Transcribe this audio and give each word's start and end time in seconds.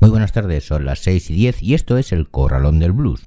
Muy 0.00 0.08
buenas 0.08 0.32
tardes, 0.32 0.64
son 0.64 0.86
las 0.86 1.00
6 1.00 1.28
y 1.30 1.34
10 1.34 1.62
y 1.62 1.74
esto 1.74 1.98
es 1.98 2.12
El 2.12 2.28
Corralón 2.28 2.78
del 2.78 2.92
Blues. 2.92 3.26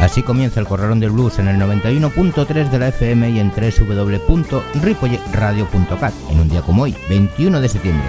Así 0.00 0.24
comienza 0.24 0.58
el 0.58 0.66
Corralón 0.66 0.98
del 0.98 1.10
Blues 1.10 1.38
en 1.38 1.46
el 1.46 1.60
91.3 1.60 2.70
de 2.70 2.78
la 2.80 2.88
FM 2.88 3.30
y 3.30 3.38
en 3.38 3.52
www.ripolletradio.cat 3.52 6.14
en 6.30 6.40
un 6.40 6.48
día 6.48 6.62
como 6.62 6.82
hoy, 6.82 6.96
21 7.08 7.60
de 7.60 7.68
septiembre. 7.68 8.08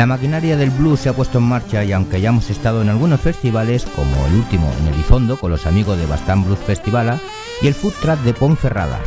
La 0.00 0.06
maquinaria 0.06 0.56
del 0.56 0.70
blues 0.70 1.00
se 1.00 1.10
ha 1.10 1.12
puesto 1.12 1.36
en 1.36 1.44
marcha 1.44 1.84
y 1.84 1.92
aunque 1.92 2.22
ya 2.22 2.30
hemos 2.30 2.48
estado 2.48 2.80
en 2.80 2.88
algunos 2.88 3.20
festivales, 3.20 3.84
como 3.84 4.26
el 4.28 4.36
último 4.36 4.72
en 4.80 4.94
Elizondo 4.94 5.36
con 5.36 5.50
los 5.50 5.66
amigos 5.66 5.98
de 5.98 6.06
Bastán 6.06 6.42
Blues 6.42 6.58
Festivala 6.58 7.20
y 7.60 7.66
el 7.66 7.74
Food 7.74 7.92
Track 8.00 8.20
de 8.20 8.32
Ponferrada. 8.32 8.98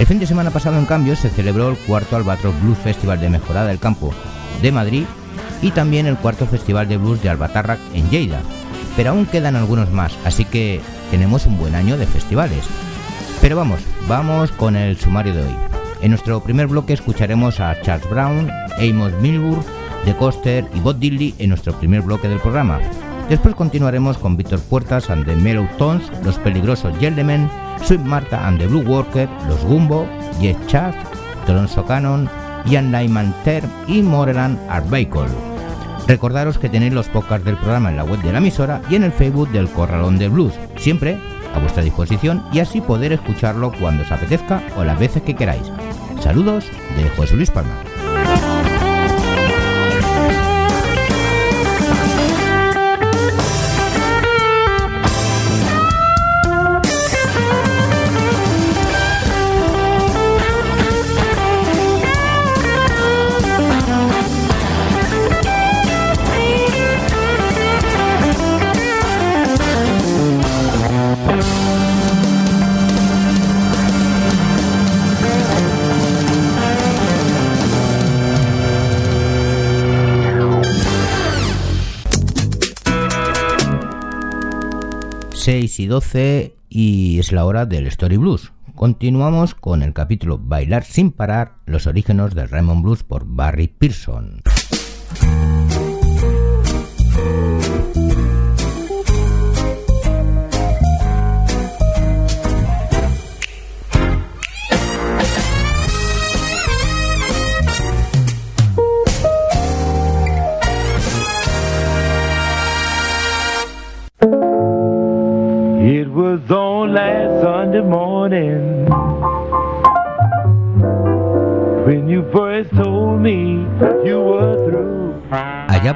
El 0.00 0.06
fin 0.06 0.18
de 0.18 0.26
semana 0.26 0.50
pasado, 0.50 0.78
en 0.78 0.86
cambio, 0.86 1.16
se 1.16 1.28
celebró 1.28 1.68
el 1.68 1.76
cuarto 1.76 2.16
Albatros 2.16 2.58
Blues 2.62 2.78
Festival 2.78 3.20
de 3.20 3.28
Mejorada 3.28 3.66
del 3.66 3.78
Campo, 3.78 4.14
de 4.62 4.72
Madrid 4.72 5.04
y 5.60 5.70
también 5.70 6.06
el 6.06 6.16
cuarto 6.16 6.46
Festival 6.46 6.88
de 6.88 6.96
Blues 6.96 7.22
de 7.22 7.28
Albatárrac 7.28 7.78
en 7.92 8.08
Lleida. 8.08 8.40
Pero 8.96 9.10
aún 9.10 9.26
quedan 9.26 9.54
algunos 9.54 9.90
más, 9.90 10.16
así 10.24 10.46
que 10.46 10.80
tenemos 11.10 11.44
un 11.44 11.58
buen 11.58 11.74
año 11.74 11.98
de 11.98 12.06
festivales. 12.06 12.64
Pero 13.42 13.54
vamos, 13.54 13.82
vamos 14.08 14.50
con 14.50 14.76
el 14.76 14.96
sumario 14.96 15.34
de 15.34 15.42
hoy. 15.42 15.56
En 16.00 16.08
nuestro 16.08 16.40
primer 16.40 16.68
bloque 16.68 16.94
escucharemos 16.94 17.60
a 17.60 17.78
Charles 17.82 18.08
Brown, 18.08 18.50
Amos 18.80 19.12
Milburn, 19.20 19.62
The 20.04 20.16
Coster 20.16 20.68
y 20.74 20.80
Bob 20.80 20.98
Diddley 20.98 21.34
en 21.38 21.50
nuestro 21.50 21.72
primer 21.74 22.02
bloque 22.02 22.28
del 22.28 22.40
programa. 22.40 22.80
Después 23.28 23.54
continuaremos 23.54 24.18
con 24.18 24.36
Víctor 24.36 24.60
Puertas 24.60 25.08
and 25.10 25.24
the 25.24 25.36
Mellow 25.36 25.66
Tones, 25.78 26.10
Los 26.24 26.38
Peligrosos 26.38 26.96
Gentlemen, 26.98 27.48
Sweet 27.84 28.00
Martha 28.00 28.46
and 28.46 28.58
the 28.58 28.66
Blue 28.66 28.82
Worker, 28.82 29.28
Los 29.48 29.64
Gumbo, 29.64 30.06
Jeff 30.40 30.56
Chaff, 30.66 30.94
Toronto 31.46 31.84
Cannon, 31.86 32.28
Ian 32.66 32.92
Lyman 32.92 33.34
Term 33.44 33.70
y 33.86 34.02
Moreland 34.02 34.58
Art 34.68 34.88
Vehicle. 34.90 35.28
Recordaros 36.06 36.58
que 36.58 36.68
tenéis 36.68 36.92
los 36.92 37.08
podcasts 37.08 37.44
del 37.44 37.56
programa 37.56 37.90
en 37.90 37.96
la 37.96 38.04
web 38.04 38.20
de 38.22 38.32
la 38.32 38.38
emisora 38.38 38.82
y 38.90 38.96
en 38.96 39.04
el 39.04 39.12
Facebook 39.12 39.50
del 39.50 39.68
Corralón 39.70 40.18
del 40.18 40.30
Blues, 40.30 40.54
siempre 40.76 41.16
a 41.54 41.58
vuestra 41.58 41.82
disposición 41.82 42.42
y 42.52 42.58
así 42.58 42.80
poder 42.80 43.12
escucharlo 43.12 43.72
cuando 43.78 44.02
os 44.02 44.10
apetezca 44.10 44.62
o 44.76 44.84
las 44.84 44.98
veces 44.98 45.22
que 45.22 45.34
queráis. 45.34 45.70
Saludos 46.20 46.64
de 46.96 47.08
José 47.10 47.36
Luis 47.36 47.50
Palma. 47.50 47.91
6 85.72 85.80
y 85.80 85.86
12 85.86 86.56
y 86.68 87.18
es 87.18 87.32
la 87.32 87.46
hora 87.46 87.64
del 87.64 87.86
Story 87.86 88.18
Blues. 88.18 88.52
Continuamos 88.74 89.54
con 89.54 89.82
el 89.82 89.94
capítulo 89.94 90.38
Bailar 90.38 90.84
sin 90.84 91.12
parar, 91.12 91.54
los 91.64 91.86
orígenes 91.86 92.34
del 92.34 92.50
Raymond 92.50 92.82
Blues 92.82 93.02
por 93.02 93.24
Barry 93.24 93.68
Pearson. 93.68 94.42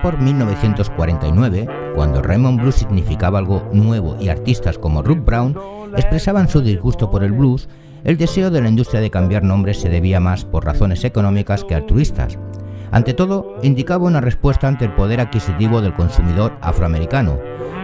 Por 0.06 0.20
1949, 0.20 1.66
cuando 1.96 2.22
Raymond 2.22 2.60
Blues 2.60 2.76
significaba 2.76 3.40
algo 3.40 3.68
nuevo 3.72 4.16
y 4.20 4.28
artistas 4.28 4.78
como 4.78 5.02
Ruth 5.02 5.24
Brown 5.24 5.58
expresaban 5.96 6.48
su 6.48 6.60
disgusto 6.60 7.10
por 7.10 7.24
el 7.24 7.32
blues, 7.32 7.68
el 8.04 8.16
deseo 8.16 8.52
de 8.52 8.60
la 8.60 8.68
industria 8.68 9.00
de 9.00 9.10
cambiar 9.10 9.42
nombres 9.42 9.80
se 9.80 9.88
debía 9.88 10.20
más 10.20 10.44
por 10.44 10.64
razones 10.64 11.02
económicas 11.02 11.64
que 11.64 11.74
altruistas. 11.74 12.38
Ante 12.92 13.14
todo, 13.14 13.56
indicaba 13.64 14.04
una 14.04 14.20
respuesta 14.20 14.68
ante 14.68 14.84
el 14.84 14.94
poder 14.94 15.18
adquisitivo 15.18 15.80
del 15.80 15.94
consumidor 15.94 16.56
afroamericano 16.60 17.40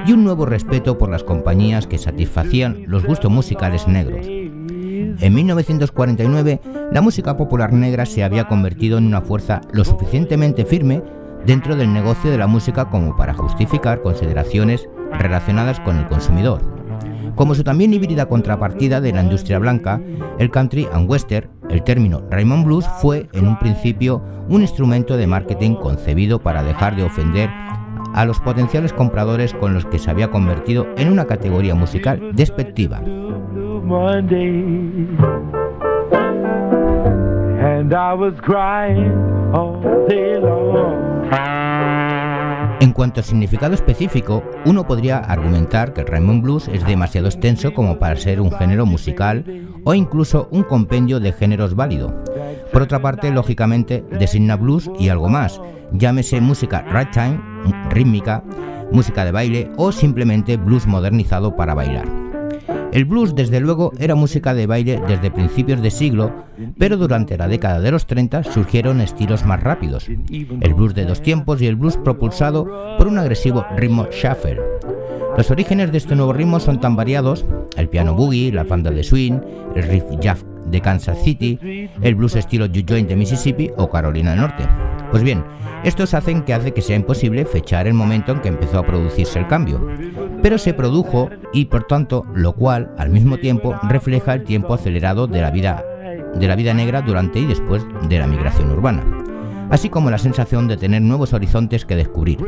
y 0.06 0.12
un 0.12 0.22
nuevo 0.22 0.46
respeto 0.46 0.98
por 0.98 1.10
las 1.10 1.24
compañías 1.24 1.88
que 1.88 1.98
satisfacían 1.98 2.84
los 2.86 3.04
gustos 3.04 3.32
musicales 3.32 3.88
negros. 3.88 4.24
En 4.28 5.34
1949, 5.34 6.60
la 6.92 7.00
música 7.00 7.36
popular 7.36 7.72
negra 7.72 8.06
se 8.06 8.22
había 8.22 8.46
convertido 8.46 8.98
en 8.98 9.06
una 9.06 9.22
fuerza 9.22 9.60
lo 9.72 9.84
suficientemente 9.84 10.64
firme 10.64 11.02
dentro 11.46 11.76
del 11.76 11.92
negocio 11.92 12.30
de 12.30 12.38
la 12.38 12.46
música 12.46 12.86
como 12.86 13.16
para 13.16 13.34
justificar 13.34 14.02
consideraciones 14.02 14.88
relacionadas 15.18 15.80
con 15.80 15.98
el 15.98 16.06
consumidor. 16.06 16.60
Como 17.34 17.54
su 17.54 17.64
también 17.64 17.94
híbrida 17.94 18.26
contrapartida 18.26 19.00
de 19.00 19.12
la 19.12 19.22
industria 19.22 19.58
blanca, 19.58 20.00
el 20.38 20.50
country 20.50 20.86
and 20.92 21.10
western, 21.10 21.48
el 21.70 21.82
término 21.82 22.22
Raymond 22.30 22.64
Blues 22.64 22.86
fue 23.00 23.28
en 23.32 23.46
un 23.46 23.58
principio 23.58 24.22
un 24.48 24.60
instrumento 24.60 25.16
de 25.16 25.26
marketing 25.26 25.74
concebido 25.76 26.38
para 26.38 26.62
dejar 26.62 26.94
de 26.96 27.04
ofender 27.04 27.48
a 28.14 28.24
los 28.26 28.40
potenciales 28.40 28.92
compradores 28.92 29.54
con 29.54 29.72
los 29.72 29.86
que 29.86 29.98
se 29.98 30.10
había 30.10 30.30
convertido 30.30 30.86
en 30.96 31.10
una 31.10 31.24
categoría 31.24 31.74
musical 31.74 32.32
despectiva. 32.34 33.00
En 42.80 42.92
cuanto 42.92 43.20
a 43.20 43.22
significado 43.22 43.74
específico, 43.74 44.42
uno 44.64 44.86
podría 44.86 45.18
argumentar 45.18 45.92
que 45.92 46.00
el 46.00 46.08
Raymond 46.08 46.42
Blues 46.42 46.68
es 46.68 46.84
demasiado 46.84 47.28
extenso 47.28 47.72
como 47.74 47.98
para 47.98 48.16
ser 48.16 48.40
un 48.40 48.50
género 48.50 48.86
musical 48.86 49.44
o 49.84 49.94
incluso 49.94 50.48
un 50.50 50.64
compendio 50.64 51.20
de 51.20 51.32
géneros 51.32 51.76
válido. 51.76 52.12
Por 52.72 52.82
otra 52.82 53.00
parte, 53.00 53.30
lógicamente, 53.30 54.04
designa 54.18 54.56
blues 54.56 54.90
y 54.98 55.10
algo 55.10 55.28
más, 55.28 55.60
llámese 55.92 56.40
música 56.40 56.82
ragtime, 56.82 57.40
rítmica, 57.90 58.42
música 58.90 59.24
de 59.24 59.32
baile 59.32 59.70
o 59.76 59.92
simplemente 59.92 60.56
blues 60.56 60.86
modernizado 60.86 61.54
para 61.56 61.74
bailar. 61.74 62.21
El 62.92 63.06
blues, 63.06 63.34
desde 63.34 63.58
luego, 63.58 63.92
era 63.98 64.14
música 64.14 64.52
de 64.52 64.66
baile 64.66 65.00
desde 65.08 65.30
principios 65.30 65.80
de 65.80 65.90
siglo, 65.90 66.30
pero 66.78 66.98
durante 66.98 67.38
la 67.38 67.48
década 67.48 67.80
de 67.80 67.90
los 67.90 68.06
30 68.06 68.44
surgieron 68.44 69.00
estilos 69.00 69.46
más 69.46 69.62
rápidos, 69.62 70.08
el 70.08 70.74
blues 70.74 70.94
de 70.94 71.06
dos 71.06 71.22
tiempos 71.22 71.62
y 71.62 71.66
el 71.66 71.76
blues 71.76 71.96
propulsado 71.96 72.96
por 72.98 73.06
un 73.06 73.18
agresivo 73.18 73.64
ritmo 73.76 74.06
shuffle. 74.10 74.60
Los 75.38 75.50
orígenes 75.50 75.90
de 75.90 75.98
este 75.98 76.14
nuevo 76.14 76.34
ritmo 76.34 76.60
son 76.60 76.80
tan 76.80 76.94
variados, 76.94 77.46
el 77.78 77.88
piano 77.88 78.14
boogie, 78.14 78.52
la 78.52 78.64
banda 78.64 78.90
de 78.90 79.02
swing, 79.02 79.40
el 79.74 79.84
riff 79.84 80.04
jazz 80.20 80.44
de 80.66 80.80
Kansas 80.82 81.22
City, 81.24 81.88
el 82.02 82.14
blues 82.14 82.36
estilo 82.36 82.66
You 82.66 82.84
Joint 82.86 83.08
de 83.08 83.16
Mississippi 83.16 83.70
o 83.78 83.88
Carolina 83.88 84.32
del 84.32 84.40
Norte. 84.40 84.64
Pues 85.12 85.22
bien, 85.22 85.44
estos 85.84 86.14
hacen 86.14 86.42
que 86.42 86.54
hace 86.54 86.72
que 86.72 86.82
sea 86.82 86.96
imposible 86.96 87.44
fechar 87.44 87.86
el 87.86 87.94
momento 87.94 88.32
en 88.32 88.40
que 88.40 88.48
empezó 88.48 88.78
a 88.78 88.86
producirse 88.86 89.38
el 89.38 89.46
cambio, 89.46 89.86
pero 90.42 90.58
se 90.58 90.74
produjo 90.74 91.30
y 91.52 91.66
por 91.66 91.84
tanto, 91.84 92.26
lo 92.34 92.54
cual 92.54 92.90
al 92.98 93.10
mismo 93.10 93.38
tiempo 93.38 93.78
refleja 93.88 94.34
el 94.34 94.42
tiempo 94.42 94.74
acelerado 94.74 95.28
de 95.28 95.40
la 95.40 95.52
vida 95.52 95.84
de 96.34 96.48
la 96.48 96.56
vida 96.56 96.74
negra 96.74 97.02
durante 97.02 97.38
y 97.38 97.44
después 97.44 97.84
de 98.08 98.18
la 98.18 98.26
migración 98.26 98.72
urbana 98.72 99.04
así 99.72 99.88
como 99.88 100.10
la 100.10 100.18
sensación 100.18 100.68
de 100.68 100.76
tener 100.76 101.00
nuevos 101.00 101.32
horizontes 101.32 101.86
que 101.86 101.96
descubrir. 101.96 102.38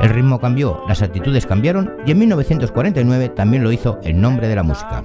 El 0.00 0.08
ritmo 0.08 0.40
cambió, 0.40 0.82
las 0.88 1.02
actitudes 1.02 1.46
cambiaron 1.46 1.92
y 2.06 2.12
en 2.12 2.18
1949 2.18 3.28
también 3.28 3.62
lo 3.62 3.70
hizo 3.70 4.00
el 4.02 4.18
nombre 4.18 4.48
de 4.48 4.56
la 4.56 4.62
música. 4.62 5.04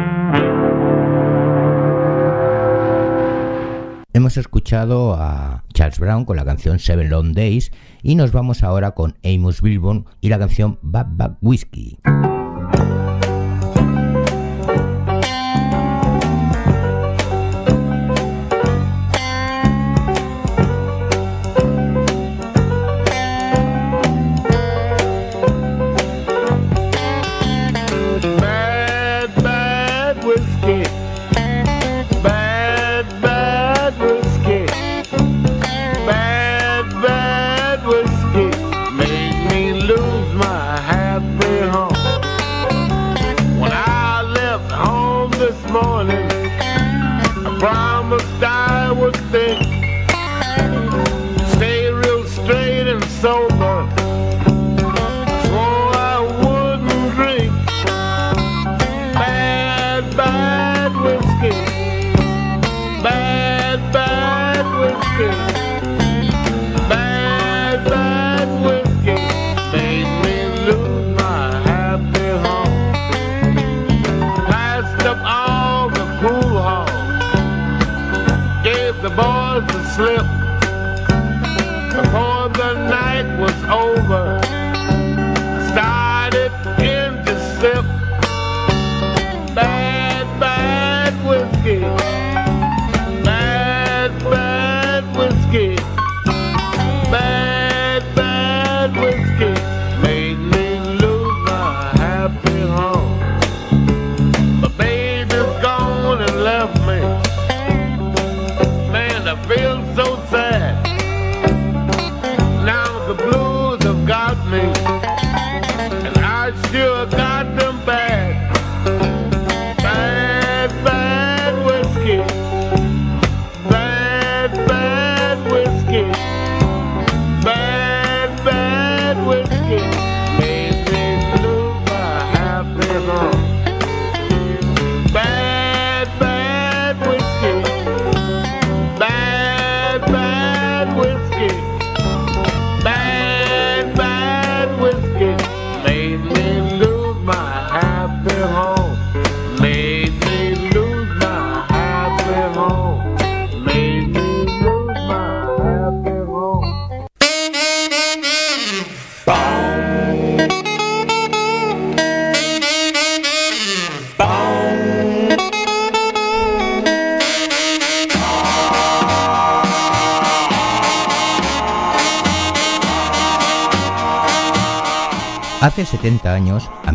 Hemos 4.31 4.37
escuchado 4.37 5.15
a 5.15 5.65
Charles 5.73 5.99
Brown 5.99 6.23
con 6.23 6.37
la 6.37 6.45
canción 6.45 6.79
Seven 6.79 7.09
Long 7.09 7.33
Days 7.33 7.69
y 8.01 8.15
nos 8.15 8.31
vamos 8.31 8.63
ahora 8.63 8.91
con 8.91 9.17
Amos 9.25 9.61
Bilbon 9.61 10.05
y 10.21 10.29
la 10.29 10.39
canción 10.39 10.79
Bad 10.81 11.07
Bad 11.17 11.33
Whiskey. 11.41 11.99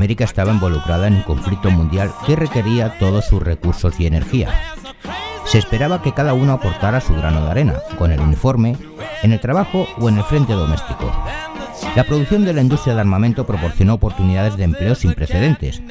América 0.07 0.23
estaba 0.23 0.53
involucrada 0.53 1.09
en 1.09 1.15
un 1.15 1.23
conflicto 1.23 1.69
mundial 1.69 2.13
que 2.25 2.37
requería 2.37 2.97
todos 3.01 3.25
sus 3.25 3.43
recursos 3.43 3.99
y 3.99 4.07
energía. 4.07 4.49
Se 5.47 5.59
esperaba 5.59 6.01
que 6.01 6.15
cada 6.15 6.33
uno 6.33 6.53
aportara 6.53 7.01
su 7.01 7.13
grano 7.13 7.45
de 7.45 7.51
arena, 7.51 7.75
con 7.99 8.13
el 8.13 8.21
uniforme, 8.21 8.77
en 9.25 9.33
el 9.33 9.41
trabajo 9.41 9.89
o 9.99 10.09
en 10.09 10.19
el 10.19 10.23
frente 10.23 10.53
doméstico. 10.53 11.13
La 11.97 12.05
producción 12.05 12.45
de 12.45 12.53
la 12.53 12.63
industria 12.63 12.95
de 12.95 13.01
armamento 13.01 13.47
proporcionó 13.49 13.95
oportunidades 13.95 14.57
de 14.57 14.63
empleo 14.63 14.95
sin 14.95 15.13
precedentes, 15.13 15.83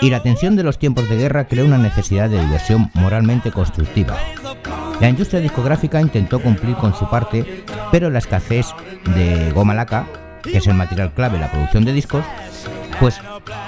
y 0.00 0.10
la 0.10 0.22
tensión 0.22 0.54
de 0.54 0.62
los 0.62 0.78
tiempos 0.78 1.08
de 1.08 1.16
guerra 1.16 1.46
creó 1.48 1.66
una 1.66 1.78
necesidad 1.78 2.30
de 2.30 2.40
diversión 2.40 2.92
moralmente 2.94 3.50
constructiva. 3.50 4.16
La 5.00 5.08
industria 5.08 5.40
discográfica 5.40 6.00
intentó 6.00 6.38
cumplir 6.38 6.76
con 6.76 6.94
su 6.94 7.10
parte, 7.10 7.64
pero 7.90 8.10
la 8.10 8.20
escasez 8.20 8.68
de 9.16 9.50
goma 9.50 9.74
laca 9.74 10.06
que 10.42 10.58
es 10.58 10.66
el 10.66 10.74
material 10.74 11.12
clave 11.12 11.36
en 11.36 11.42
la 11.42 11.50
producción 11.50 11.84
de 11.84 11.92
discos, 11.92 12.24
pues 13.00 13.18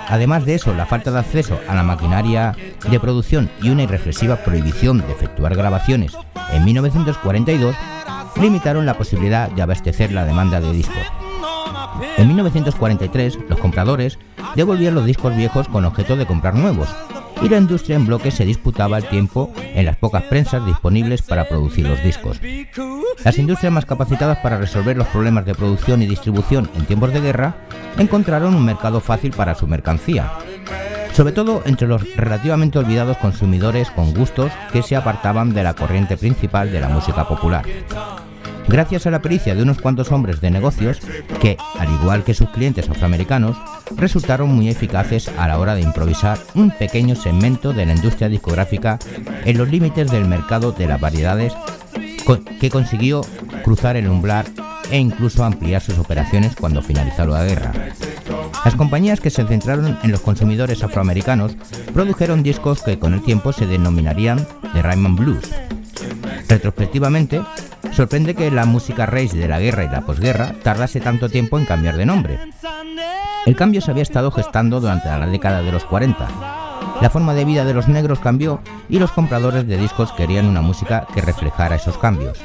además 0.09 0.45
de 0.45 0.55
eso, 0.55 0.75
la 0.75 0.87
falta 0.87 1.11
de 1.11 1.19
acceso 1.19 1.59
a 1.67 1.75
la 1.75 1.83
maquinaria 1.83 2.55
de 2.89 3.01
producción 3.01 3.51
y 3.63 3.71
una 3.71 3.83
irreflexiva 3.83 4.37
prohibición 4.37 4.99
de 4.99 5.13
efectuar 5.13 5.57
grabaciones 5.57 6.13
en 6.53 6.65
1942 6.65 7.75
limitaron 8.41 8.87
la 8.87 8.95
posibilidad 8.95 9.51
de 9.51 9.63
abastecer 9.63 10.13
la 10.13 10.25
demanda 10.25 10.61
de 10.61 10.73
discos. 10.73 11.03
En 12.19 12.29
1943, 12.29 13.39
los 13.49 13.59
compradores 13.59 14.19
devolvieron 14.55 14.95
los 14.95 15.07
discos 15.07 15.35
viejos 15.35 15.69
con 15.69 15.85
objeto 15.85 16.17
de 16.17 16.27
comprar 16.27 16.55
nuevos, 16.55 16.89
y 17.43 17.49
la 17.49 17.59
industria 17.59 17.97
en 17.97 18.07
bloque 18.07 18.31
se 18.31 18.45
disputaba 18.45 18.99
el 18.99 19.05
tiempo 19.05 19.53
en 19.57 19.87
las 19.87 19.97
pocas 19.97 20.23
prensas 20.25 20.65
disponibles 20.65 21.23
para 21.23 21.49
producir 21.49 21.87
los 21.87 22.03
discos. 22.03 22.41
Las 23.25 23.39
industrias 23.39 23.73
más 23.73 23.87
capacitadas 23.87 24.39
para 24.39 24.59
resolver 24.59 24.97
los 24.97 25.09
problemas 25.09 25.45
de 25.45 25.55
producción 25.55 26.03
y 26.03 26.07
distribución 26.07 26.71
en 26.77 26.87
tiempos 26.87 27.13
de 27.13 27.21
guerra 27.21 27.57
encontraron 27.99 28.55
un 28.55 28.65
mercado 28.65 29.01
fácil 29.01 29.33
para 29.33 29.55
su 29.55 29.67
mercancía, 29.67 30.33
sobre 31.15 31.33
todo 31.33 31.63
entre 31.67 31.89
los 31.89 32.17
relativamente 32.17 32.79
olvidados 32.79 33.17
consumidores 33.19 33.91
con 33.91 34.15
gustos 34.15 34.53
que 34.73 34.83
se 34.83 34.97
apartaban 34.97 35.53
de 35.53 35.63
la 35.63 35.75
corriente 35.75 36.17
principal 36.17 36.71
de 36.71 36.81
la 36.81 36.89
música 36.89 37.27
popular. 37.27 37.65
Gracias 38.73 39.07
a 39.07 39.11
la 39.11 39.21
pericia 39.21 39.55
de 39.55 39.63
unos 39.63 39.83
cuantos 39.83 40.11
hombres 40.13 40.41
de 40.41 40.51
negocios 40.51 40.99
que, 41.43 41.59
al 41.79 41.93
igual 41.93 42.25
que 42.25 42.33
sus 42.33 42.49
clientes 42.49 42.89
afroamericanos, 42.89 43.55
resultaron 43.97 44.49
muy 44.49 44.71
eficaces 44.71 45.29
a 45.37 45.47
la 45.47 45.59
hora 45.59 45.75
de 45.75 45.83
improvisar 45.83 46.39
un 46.55 46.71
pequeño 46.71 47.15
segmento 47.15 47.75
de 47.75 47.85
la 47.85 47.95
industria 47.95 48.31
discográfica 48.31 48.99
en 49.45 49.59
los 49.59 49.69
límites 49.69 50.11
del 50.11 50.25
mercado 50.25 50.73
de 50.73 50.87
las 50.87 50.99
variedades 50.99 51.53
que 52.59 52.71
consiguió 52.71 53.21
cruzar 53.63 53.97
el 53.97 54.09
umbral 54.09 54.47
e 54.91 54.99
incluso 54.99 55.45
ampliar 55.45 55.83
sus 55.83 55.99
operaciones 55.99 56.57
cuando 56.57 56.81
finalizó 56.81 57.27
la 57.27 57.45
guerra. 57.45 57.73
Las 58.65 58.75
compañías 58.75 59.21
que 59.21 59.29
se 59.29 59.45
centraron 59.45 59.99
en 60.03 60.11
los 60.11 60.23
consumidores 60.23 60.83
afroamericanos 60.83 61.57
produjeron 61.93 62.43
discos 62.43 62.83
que 62.83 62.99
con 62.99 63.13
el 63.13 63.23
tiempo 63.23 63.53
se 63.53 63.67
denominarían 63.67 64.47
The 64.73 64.81
Raymond 64.81 65.19
Blues. 65.19 65.51
Retrospectivamente, 66.49 67.43
sorprende 67.91 68.35
que 68.35 68.51
la 68.51 68.65
música 68.65 69.07
race 69.07 69.37
de 69.37 69.49
la 69.49 69.61
guerra 69.61 69.85
y 69.85 69.89
la 69.89 70.03
posguerra 70.03 70.55
tardase 70.63 71.01
tanto 71.01 71.29
tiempo 71.29 71.59
en 71.59 71.65
cambiar 71.65 71.97
de 71.97 72.07
nombre. 72.07 72.39
El 73.45 73.57
cambio 73.57 73.81
se 73.81 73.91
había 73.91 74.05
estado 74.05 74.31
gestando 74.31 74.81
durante 74.81 75.09
la 75.09 75.27
década 75.27 75.63
de 75.63 75.73
los 75.73 75.85
40. 75.85 76.29
La 77.01 77.11
forma 77.11 77.35
de 77.35 77.45
vida 77.45 77.65
de 77.65 77.75
los 77.75 77.89
negros 77.89 78.21
cambió 78.21 78.61
y 78.89 78.99
los 78.99 79.11
compradores 79.11 79.67
de 79.67 79.77
discos 79.77 80.13
querían 80.13 80.47
una 80.47 80.63
música 80.63 81.07
que 81.13 81.21
reflejara 81.21 81.77
esos 81.77 81.99
cambios. 81.99 82.39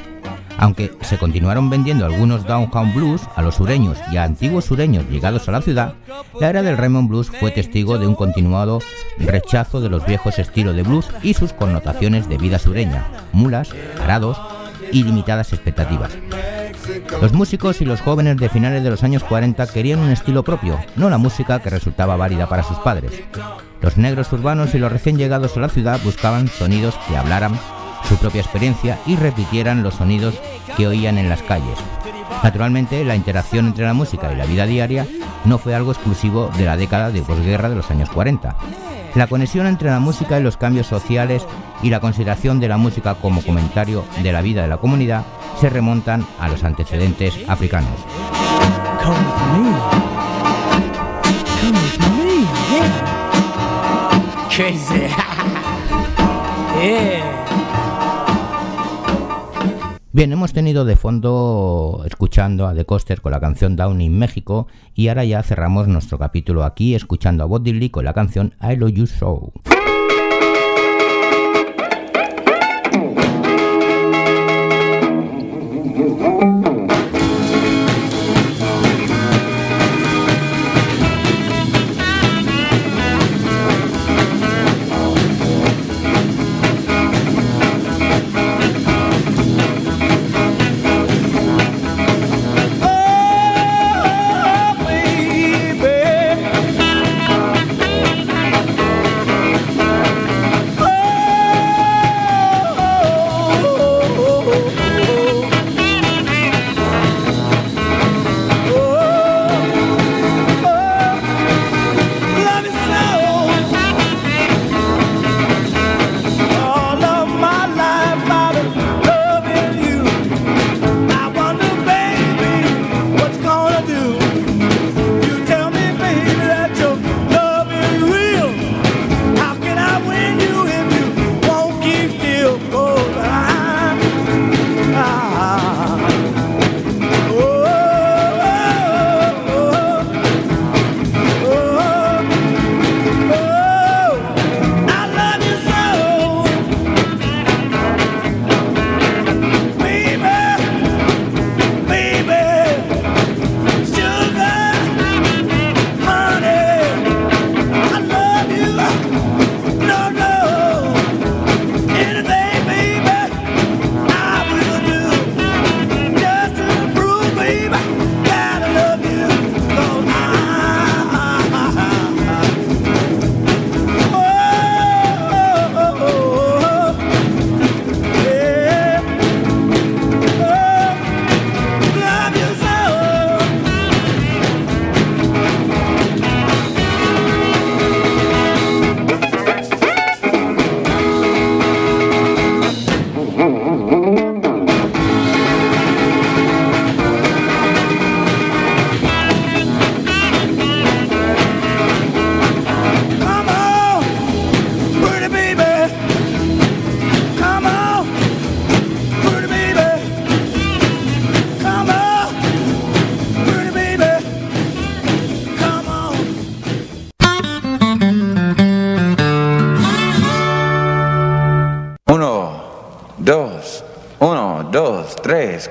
Aunque 0.56 0.92
se 1.02 1.18
continuaron 1.18 1.70
vendiendo 1.70 2.04
algunos 2.04 2.44
Downtown 2.44 2.92
Blues 2.92 3.22
a 3.36 3.42
los 3.42 3.54
sureños 3.54 3.96
y 4.10 4.16
a 4.16 4.24
antiguos 4.24 4.64
sureños 4.64 5.08
llegados 5.08 5.48
a 5.48 5.52
la 5.52 5.62
ciudad, 5.62 5.94
la 6.40 6.50
era 6.50 6.64
del 6.64 6.76
Raymond 6.76 7.08
Blues 7.08 7.30
fue 7.30 7.52
testigo 7.52 7.96
de 7.98 8.08
un 8.08 8.16
continuado 8.16 8.80
rechazo 9.18 9.80
de 9.80 9.88
los 9.88 10.04
viejos 10.04 10.40
estilos 10.40 10.74
de 10.74 10.82
blues 10.82 11.08
y 11.22 11.34
sus 11.34 11.52
connotaciones 11.52 12.28
de 12.28 12.38
vida 12.38 12.58
sureña, 12.58 13.06
mulas, 13.32 13.70
arados 14.02 14.40
y 14.92 15.02
limitadas 15.02 15.52
expectativas. 15.52 16.16
Los 17.20 17.32
músicos 17.32 17.80
y 17.80 17.84
los 17.84 18.00
jóvenes 18.00 18.36
de 18.36 18.48
finales 18.48 18.82
de 18.82 18.90
los 18.90 19.02
años 19.02 19.24
40 19.24 19.66
querían 19.68 20.00
un 20.00 20.10
estilo 20.10 20.42
propio, 20.42 20.78
no 20.96 21.10
la 21.10 21.18
música 21.18 21.60
que 21.60 21.70
resultaba 21.70 22.16
válida 22.16 22.48
para 22.48 22.62
sus 22.62 22.78
padres. 22.78 23.12
Los 23.80 23.96
negros 23.96 24.32
urbanos 24.32 24.74
y 24.74 24.78
los 24.78 24.90
recién 24.90 25.18
llegados 25.18 25.56
a 25.56 25.60
la 25.60 25.68
ciudad 25.68 26.00
buscaban 26.04 26.48
sonidos 26.48 26.94
que 27.08 27.16
hablaran 27.16 27.58
su 28.08 28.16
propia 28.16 28.40
experiencia 28.40 28.98
y 29.06 29.16
repitieran 29.16 29.82
los 29.82 29.94
sonidos 29.94 30.34
que 30.76 30.86
oían 30.86 31.18
en 31.18 31.28
las 31.28 31.42
calles. 31.42 31.78
Naturalmente, 32.42 33.04
la 33.04 33.16
interacción 33.16 33.66
entre 33.66 33.84
la 33.84 33.94
música 33.94 34.32
y 34.32 34.36
la 34.36 34.46
vida 34.46 34.66
diaria 34.66 35.06
no 35.44 35.58
fue 35.58 35.74
algo 35.74 35.92
exclusivo 35.92 36.50
de 36.56 36.64
la 36.64 36.76
década 36.76 37.10
de 37.10 37.22
posguerra 37.22 37.68
de 37.68 37.76
los 37.76 37.90
años 37.90 38.08
40. 38.10 38.54
La 39.14 39.26
conexión 39.26 39.66
entre 39.66 39.90
la 39.90 40.00
música 40.00 40.38
y 40.38 40.42
los 40.42 40.56
cambios 40.56 40.86
sociales 40.86 41.46
y 41.82 41.90
la 41.90 42.00
consideración 42.00 42.60
de 42.60 42.68
la 42.68 42.76
música 42.76 43.14
como 43.14 43.42
comentario 43.42 44.04
de 44.22 44.32
la 44.32 44.42
vida 44.42 44.62
de 44.62 44.68
la 44.68 44.78
comunidad 44.78 45.24
se 45.60 45.70
remontan 45.70 46.26
a 46.38 46.48
los 46.48 46.64
antecedentes 46.64 47.34
africanos. 47.48 47.90
Bien, 60.18 60.32
hemos 60.32 60.52
tenido 60.52 60.84
de 60.84 60.96
fondo 60.96 62.02
escuchando 62.04 62.66
a 62.66 62.74
The 62.74 62.84
Coster 62.84 63.20
con 63.20 63.30
la 63.30 63.38
canción 63.38 63.76
Down 63.76 64.00
in 64.00 64.18
México 64.18 64.66
y 64.92 65.06
ahora 65.06 65.24
ya 65.24 65.44
cerramos 65.44 65.86
nuestro 65.86 66.18
capítulo 66.18 66.64
aquí 66.64 66.96
escuchando 66.96 67.44
a 67.44 67.46
Bob 67.46 67.62
Dylan 67.62 67.88
con 67.90 68.04
la 68.04 68.14
canción 68.14 68.52
I 68.60 68.74
Love 68.74 68.94
You 68.94 69.06
So. 69.06 69.52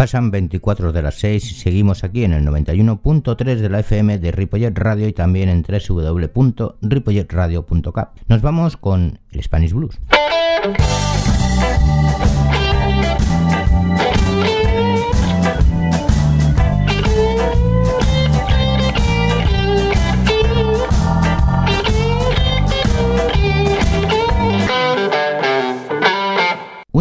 Pasan 0.00 0.30
24 0.30 0.92
de 0.92 1.02
las 1.02 1.16
6 1.16 1.50
y 1.50 1.54
seguimos 1.56 2.04
aquí 2.04 2.24
en 2.24 2.32
el 2.32 2.46
91.3 2.46 3.56
de 3.56 3.68
la 3.68 3.80
FM 3.80 4.16
de 4.16 4.32
Ripollet 4.32 4.72
Radio 4.74 5.06
y 5.06 5.12
también 5.12 5.50
en 5.50 5.62
www.ripolletradio.cap. 5.62 8.16
Nos 8.26 8.40
vamos 8.40 8.78
con 8.78 9.18
el 9.30 9.42
Spanish 9.42 9.74
Blues. 9.74 10.00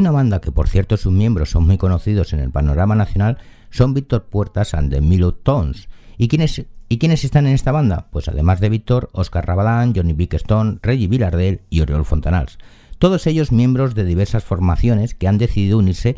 Una 0.10 0.16
banda 0.16 0.42
que 0.42 0.52
por 0.52 0.68
cierto 0.68 0.98
sus 0.98 1.14
miembros 1.14 1.52
son 1.52 1.68
muy 1.68 1.78
conocidos 1.78 2.34
en 2.34 2.40
el 2.40 2.50
panorama 2.50 2.96
nacional 2.96 3.38
son 3.70 3.94
Víctor 3.94 4.24
Puertas 4.24 4.74
and 4.74 4.92
the 4.92 5.02
Milo 5.02 5.36
Tones. 5.36 5.88
¿Y 6.18 6.30
quiénes, 6.30 6.66
¿Y 6.90 7.06
están 7.06 7.46
en 7.46 7.54
esta 7.54 7.72
banda? 7.72 8.08
Pues 8.10 8.28
además 8.28 8.60
de 8.60 8.70
Víctor, 8.70 9.12
Oscar 9.12 9.46
Rabadán, 9.46 9.94
Johnny 9.96 10.14
Bickstone, 10.14 10.80
Reggie 10.82 11.06
Villardel 11.06 11.62
y 11.70 11.82
Oriol 11.82 12.06
Fontanals. 12.06 12.58
Todos 12.98 13.28
ellos 13.28 13.52
miembros 13.52 13.94
de 13.94 14.04
diversas 14.04 14.44
formaciones 14.44 15.14
que 15.14 15.28
han 15.28 15.38
decidido 15.38 15.78
unirse 15.78 16.16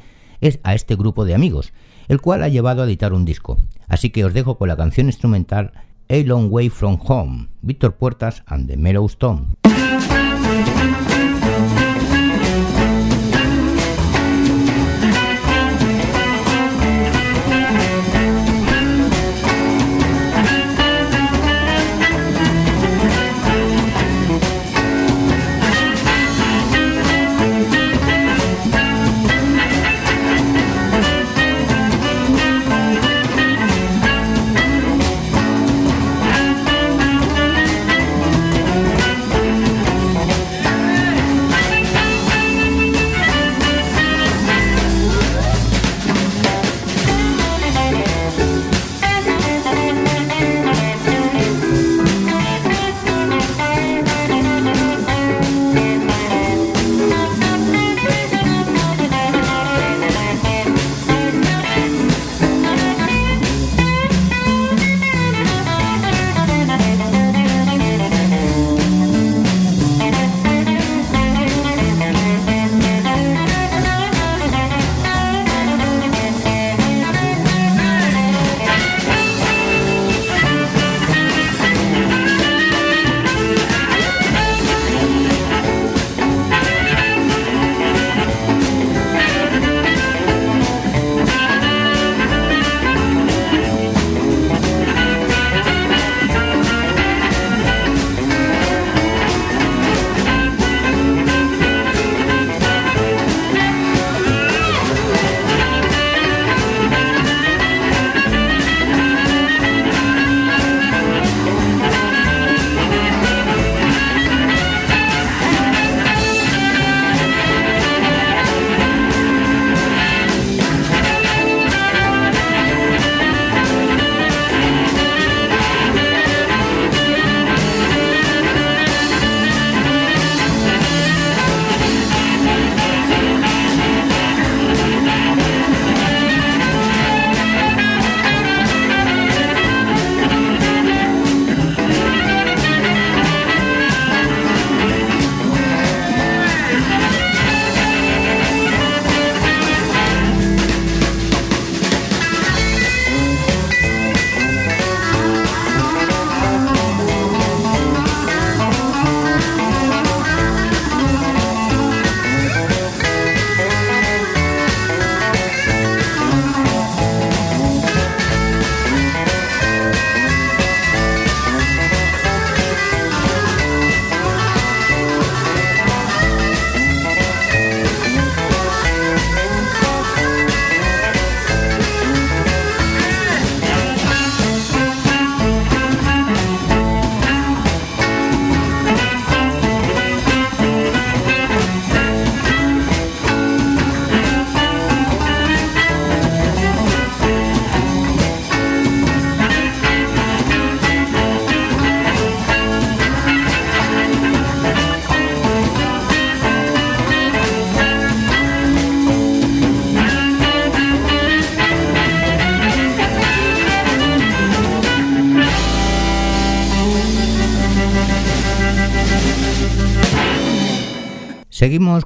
a 0.63 0.74
este 0.74 0.95
grupo 0.95 1.25
de 1.25 1.36
amigos, 1.36 1.74
el 2.07 2.21
cual 2.21 2.43
ha 2.43 2.48
llevado 2.48 2.83
a 2.83 2.86
editar 2.86 3.12
un 3.12 3.25
disco. 3.25 3.57
Así 3.89 4.12
que 4.12 4.24
os 4.24 4.33
dejo 4.33 4.57
con 4.57 4.69
la 4.69 4.77
canción 4.77 5.07
instrumental 5.07 5.74
A 6.10 6.15
Long 6.15 6.48
Way 6.50 6.69
From 6.69 6.98
Home, 7.05 7.50
Víctor 7.62 7.95
Puertas 7.95 8.41
and 8.45 8.69
the 8.69 8.77
Mellow 8.77 9.07
Stone. 9.07 9.48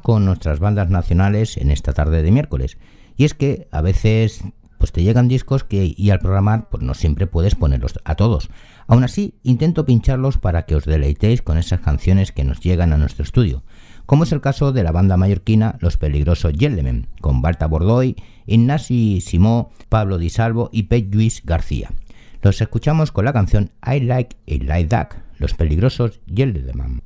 Con 0.02 0.24
nuestras 0.24 0.60
bandas 0.60 0.90
nacionales 0.90 1.58
en 1.58 1.70
esta 1.70 1.92
tarde 1.92 2.24
de 2.24 2.32
miércoles. 2.32 2.78
Y 3.18 3.26
es 3.26 3.34
que 3.34 3.68
a 3.72 3.82
veces 3.82 4.42
pues 4.78 4.94
te 4.94 5.04
llegan 5.04 5.28
discos 5.28 5.66
que 5.66 5.94
y 5.98 6.10
al 6.12 6.20
programar 6.20 6.70
pues 6.70 6.82
no 6.82 6.94
siempre 6.94 7.28
puedes 7.28 7.56
ponerlos 7.56 8.00
a 8.06 8.16
todos. 8.16 8.50
Aún 8.88 9.04
así, 9.04 9.36
intento 9.44 9.86
pincharlos 9.86 10.38
para 10.38 10.66
que 10.66 10.76
os 10.76 10.86
deleitéis 10.86 11.42
con 11.42 11.58
esas 11.58 11.82
canciones 11.82 12.32
que 12.32 12.46
nos 12.46 12.62
llegan 12.62 12.94
a 12.94 12.98
nuestro 12.98 13.24
estudio, 13.24 13.64
como 14.06 14.24
es 14.24 14.32
el 14.32 14.40
caso 14.40 14.72
de 14.72 14.84
la 14.84 14.94
banda 14.94 15.18
mallorquina 15.18 15.76
Los 15.82 15.98
Peligrosos 15.98 16.54
Yellemen, 16.54 17.08
con 17.20 17.42
Barta 17.42 17.68
Bordoy, 17.68 18.16
Ignasi 18.46 19.20
Simó, 19.20 19.72
Pablo 19.90 20.18
Di 20.18 20.30
Salvo 20.30 20.70
y 20.72 20.84
Pete 20.84 21.14
Luis 21.14 21.42
García. 21.44 21.92
Los 22.42 22.62
escuchamos 22.62 23.12
con 23.12 23.26
la 23.26 23.34
canción 23.34 23.72
I 23.86 24.00
Like 24.00 24.38
It 24.46 24.64
Like 24.64 24.88
That, 24.88 25.10
Los 25.38 25.54
Peligrosos 25.54 26.22
Yellemen. 26.28 27.02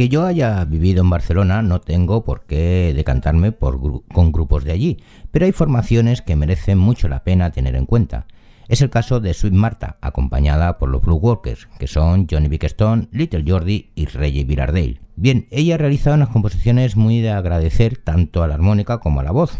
Que 0.00 0.08
yo 0.08 0.24
haya 0.24 0.64
vivido 0.64 1.02
en 1.02 1.10
Barcelona 1.10 1.60
no 1.60 1.82
tengo 1.82 2.24
por 2.24 2.46
qué 2.46 2.94
decantarme 2.96 3.52
con 3.52 4.32
grupos 4.32 4.64
de 4.64 4.72
allí, 4.72 4.96
pero 5.30 5.44
hay 5.44 5.52
formaciones 5.52 6.22
que 6.22 6.36
merecen 6.36 6.78
mucho 6.78 7.06
la 7.06 7.22
pena 7.22 7.50
tener 7.50 7.76
en 7.76 7.84
cuenta. 7.84 8.26
Es 8.68 8.80
el 8.80 8.88
caso 8.88 9.20
de 9.20 9.34
Sweet 9.34 9.52
Marta, 9.52 9.98
acompañada 10.00 10.78
por 10.78 10.88
los 10.88 11.02
Blue 11.02 11.16
Walkers, 11.16 11.68
que 11.78 11.86
son 11.86 12.26
Johnny 12.30 12.48
Bickstone, 12.48 13.08
Little 13.12 13.44
Jordi 13.46 13.90
y 13.94 14.06
Reggie 14.06 14.44
Villardale. 14.44 15.02
Bien, 15.16 15.46
ella 15.50 15.74
ha 15.74 15.76
realizado 15.76 16.16
unas 16.16 16.30
composiciones 16.30 16.96
muy 16.96 17.20
de 17.20 17.32
agradecer 17.32 17.98
tanto 17.98 18.42
a 18.42 18.48
la 18.48 18.54
armónica 18.54 19.00
como 19.00 19.20
a 19.20 19.22
la 19.22 19.32
voz. 19.32 19.58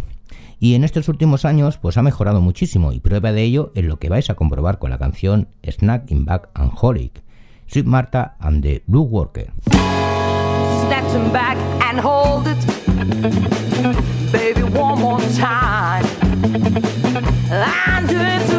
Y 0.59 0.75
en 0.75 0.85
estos 0.85 1.11
últimos 1.11 1.45
años 1.45 1.77
pues 1.77 1.99
ha 1.99 2.03
mejorado 2.03 2.41
muchísimo 2.41 2.95
y 2.95 3.01
prueba 3.01 3.33
de 3.33 3.43
ello 3.43 3.73
es 3.75 3.85
lo 3.85 3.99
que 3.99 4.09
vais 4.09 4.31
a 4.31 4.37
comprobar 4.37 4.79
con 4.79 4.89
la 4.89 4.97
canción 4.97 5.49
Snack 5.65 6.11
in 6.11 6.25
Back 6.25 6.49
and 6.55 6.73
Holic, 6.81 7.23
Sweet 7.67 7.85
Marta 7.85 8.37
and 8.41 8.63
the 8.63 8.83
Blue 8.87 9.03
Worker. 9.03 9.53
Him 11.13 11.33
back 11.33 11.57
and 11.85 12.01
hold 12.01 12.47
it. 12.49 12.59
Baby, 14.33 14.63
one 14.63 14.99
more 14.99 15.21
time. 15.37 16.05
I'm 17.51 18.07
doing 18.07 18.50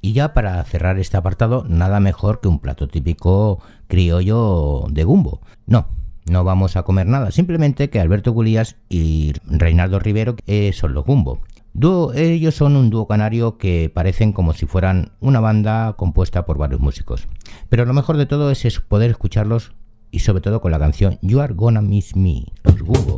Y 0.00 0.12
ya 0.12 0.32
para 0.32 0.62
cerrar 0.64 0.98
este 0.98 1.16
apartado, 1.16 1.64
nada 1.68 2.00
mejor 2.00 2.40
que 2.40 2.48
un 2.48 2.58
plato 2.58 2.88
típico 2.88 3.60
criollo 3.86 4.86
de 4.90 5.04
gumbo. 5.04 5.40
No, 5.66 5.88
no 6.26 6.44
vamos 6.44 6.76
a 6.76 6.84
comer 6.84 7.06
nada, 7.06 7.30
simplemente 7.30 7.90
que 7.90 8.00
Alberto 8.00 8.32
Gulías 8.32 8.76
y 8.88 9.34
Reinaldo 9.46 9.98
Rivero 9.98 10.36
eh, 10.46 10.72
son 10.72 10.94
los 10.94 11.04
gumbo. 11.04 11.40
Dúo, 11.72 12.12
ellos 12.14 12.54
son 12.54 12.76
un 12.76 12.90
dúo 12.90 13.06
canario 13.06 13.56
que 13.56 13.90
parecen 13.94 14.32
como 14.32 14.52
si 14.52 14.66
fueran 14.66 15.12
una 15.20 15.40
banda 15.40 15.94
compuesta 15.96 16.44
por 16.44 16.58
varios 16.58 16.80
músicos. 16.80 17.28
Pero 17.68 17.84
lo 17.84 17.92
mejor 17.92 18.16
de 18.16 18.26
todo 18.26 18.50
es 18.50 18.80
poder 18.80 19.10
escucharlos 19.10 19.72
y 20.10 20.20
sobre 20.20 20.40
todo 20.40 20.60
con 20.60 20.72
la 20.72 20.78
canción 20.78 21.18
You 21.22 21.40
Are 21.40 21.54
Gonna 21.54 21.80
Miss 21.80 22.16
Me, 22.16 22.46
los 22.64 22.82
Gumbo. 22.82 23.16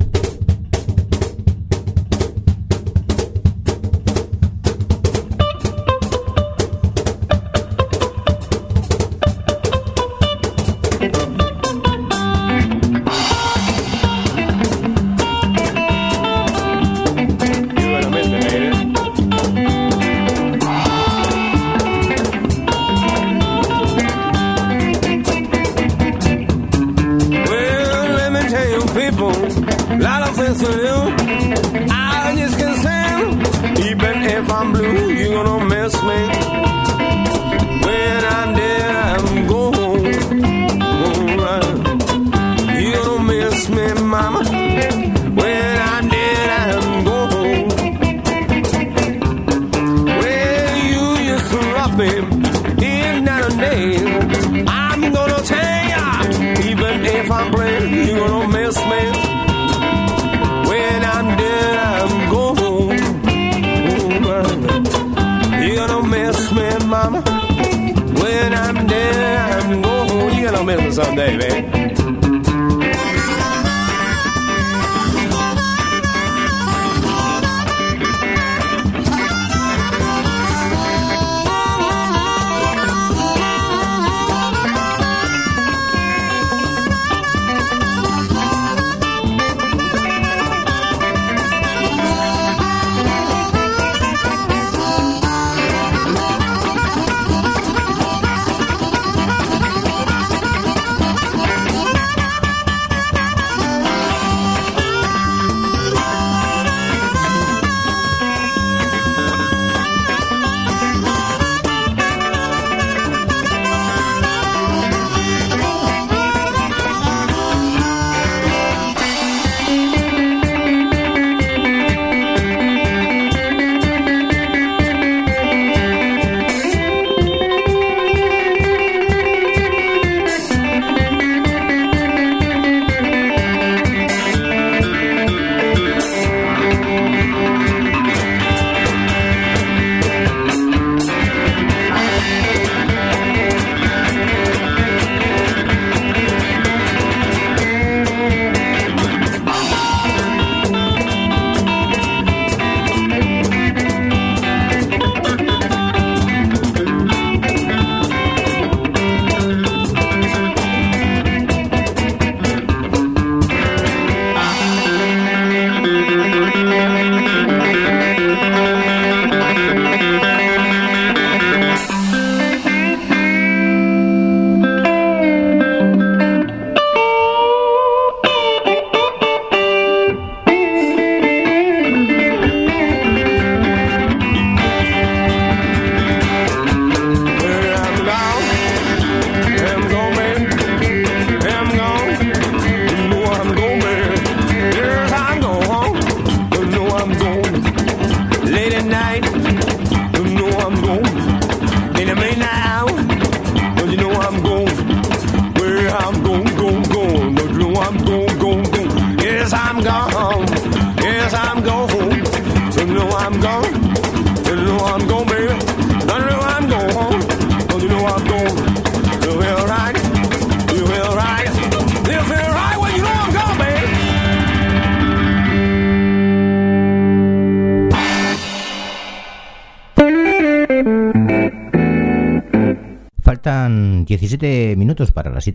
dead, 68.43 68.55
I'm 68.55 68.87
dead, 68.87 69.63
I'm 69.63 69.83
going 69.83 70.09
home. 70.09 70.33
You 70.35 70.45
gotta 70.45 70.65
miss 70.65 70.77
make 70.77 70.87
me 70.87 70.93
someday, 70.93 71.37
man. 71.37 71.92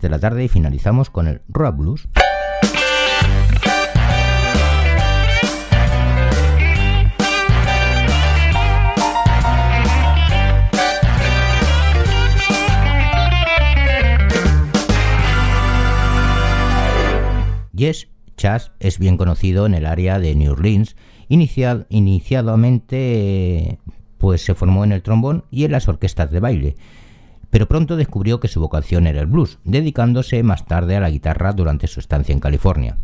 De 0.08 0.12
la 0.12 0.18
tarde 0.18 0.42
y 0.42 0.48
finalizamos 0.48 1.10
con 1.10 1.28
el 1.28 1.42
Rock 1.48 1.76
Blues. 1.76 2.08
Yes 17.74 18.08
Chas 18.36 18.72
es 18.80 18.98
bien 18.98 19.18
conocido 19.18 19.66
en 19.66 19.74
el 19.74 19.84
área 19.84 20.18
de 20.18 20.34
New 20.34 20.52
Orleans. 20.52 20.96
Inicial, 21.28 21.86
inicialmente 21.90 23.78
pues 24.16 24.40
se 24.42 24.54
formó 24.54 24.84
en 24.84 24.92
el 24.92 25.02
trombón 25.02 25.44
y 25.50 25.64
en 25.64 25.72
las 25.72 25.86
orquestas 25.86 26.30
de 26.30 26.40
baile, 26.40 26.76
pero 27.50 27.66
pronto 27.66 27.96
descubrió 27.96 28.40
que 28.40 28.48
su 28.48 28.60
vocación 28.60 29.06
era 29.06 29.20
el 29.20 29.26
blues, 29.26 29.58
dedicándose 29.64 30.42
más 30.42 30.66
tarde 30.66 30.96
a 30.96 31.00
la 31.00 31.10
guitarra 31.10 31.52
durante 31.52 31.86
su 31.86 32.00
estancia 32.00 32.32
en 32.32 32.40
California. 32.40 32.96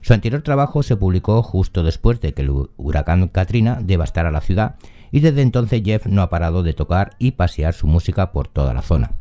Su 0.00 0.14
anterior 0.14 0.42
trabajo 0.42 0.82
se 0.82 0.96
publicó 0.96 1.42
justo 1.42 1.82
después 1.82 2.20
de 2.20 2.34
que 2.34 2.42
el 2.42 2.50
huracán 2.76 3.28
Katrina 3.28 3.78
devastara 3.82 4.30
la 4.30 4.40
ciudad 4.40 4.76
y 5.10 5.20
desde 5.20 5.42
entonces 5.42 5.82
Jeff 5.84 6.06
no 6.06 6.22
ha 6.22 6.30
parado 6.30 6.62
de 6.62 6.72
tocar 6.72 7.10
y 7.18 7.32
pasear 7.32 7.74
su 7.74 7.86
música 7.86 8.32
por 8.32 8.48
toda 8.48 8.74
la 8.74 8.82
zona 8.82 9.12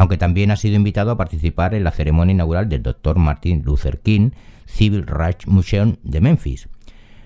aunque 0.00 0.16
también 0.16 0.50
ha 0.50 0.56
sido 0.56 0.76
invitado 0.76 1.10
a 1.10 1.18
participar 1.18 1.74
en 1.74 1.84
la 1.84 1.90
ceremonia 1.90 2.32
inaugural 2.32 2.70
del 2.70 2.82
Dr. 2.82 3.18
Martin 3.18 3.62
Luther 3.66 4.00
King 4.00 4.30
Civil 4.64 5.06
Rights 5.06 5.46
Museum 5.46 5.96
de 6.02 6.22
Memphis. 6.22 6.70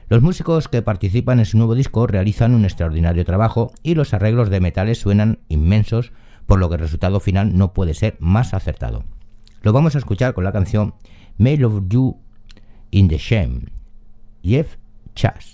Los 0.08 0.22
músicos 0.22 0.66
que 0.66 0.82
participan 0.82 1.38
en 1.38 1.44
su 1.44 1.56
nuevo 1.56 1.76
disco 1.76 2.08
realizan 2.08 2.52
un 2.52 2.64
extraordinario 2.64 3.24
trabajo 3.24 3.72
y 3.84 3.94
los 3.94 4.12
arreglos 4.12 4.50
de 4.50 4.58
metales 4.58 4.98
suenan 4.98 5.38
inmensos, 5.48 6.10
por 6.46 6.58
lo 6.58 6.68
que 6.68 6.74
el 6.74 6.80
resultado 6.80 7.20
final 7.20 7.56
no 7.56 7.72
puede 7.72 7.94
ser 7.94 8.16
más 8.20 8.54
acertado. 8.54 9.04
Lo 9.62 9.72
vamos 9.72 9.94
a 9.94 9.98
escuchar 9.98 10.34
con 10.34 10.44
la 10.44 10.52
canción 10.52 10.94
Mail 11.38 11.64
of 11.64 11.82
You 11.88 12.18
in 12.90 13.08
the 13.08 13.18
Shame, 13.18 13.66
Jeff 14.42 14.76
Chas. 15.14 15.53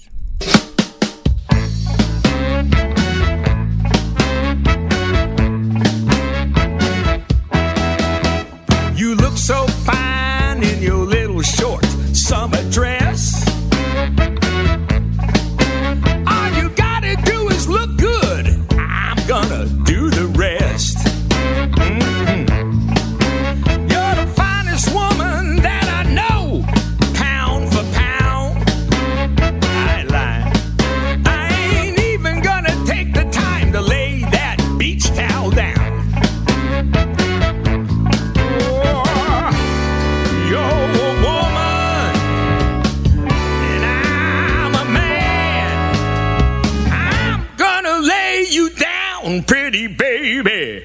Pretty 49.71 49.87
baby 49.87 50.85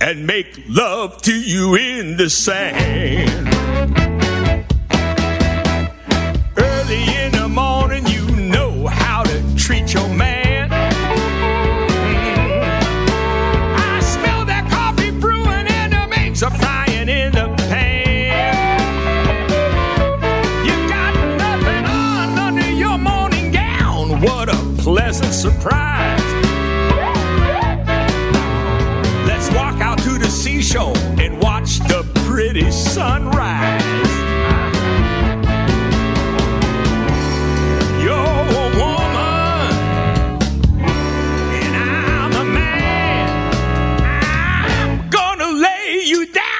and 0.00 0.24
make 0.24 0.62
love 0.68 1.20
to 1.20 1.34
you 1.34 1.74
in 1.74 2.16
the 2.16 2.30
sand. 2.30 3.67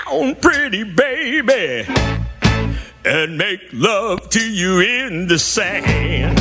Down, 0.09 0.35
pretty 0.37 0.85
baby, 0.85 1.87
and 3.05 3.39
make 3.39 3.61
love 3.73 4.29
to 4.31 4.41
you 4.41 4.81
in 4.81 5.27
the 5.29 5.39
sand. 5.39 6.38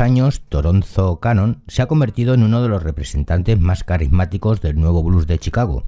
Años, 0.00 0.42
Toronzo 0.48 1.18
Cannon 1.18 1.62
se 1.66 1.82
ha 1.82 1.86
convertido 1.86 2.34
en 2.34 2.42
uno 2.42 2.62
de 2.62 2.68
los 2.68 2.82
representantes 2.82 3.58
más 3.58 3.84
carismáticos 3.84 4.60
del 4.60 4.76
nuevo 4.76 5.02
blues 5.02 5.26
de 5.26 5.38
Chicago. 5.38 5.84